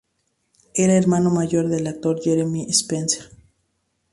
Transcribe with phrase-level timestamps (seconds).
[0.73, 3.29] Era el hermano mayor del actor Jeremy Spenser.